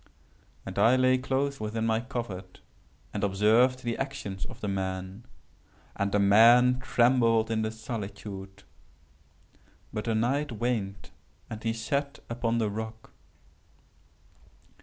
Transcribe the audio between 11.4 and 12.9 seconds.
and he sat upon the